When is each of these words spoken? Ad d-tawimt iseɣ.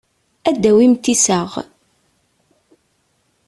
Ad 0.49 0.55
d-tawimt 0.59 1.03
iseɣ. 1.13 1.51